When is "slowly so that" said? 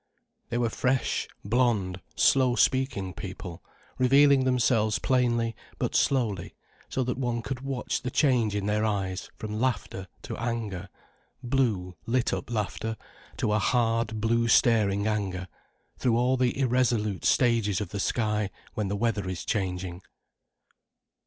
5.93-7.19